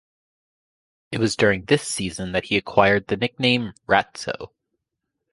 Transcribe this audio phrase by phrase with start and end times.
[1.11, 4.49] It was during this season that he acquired the nickname "Ratso".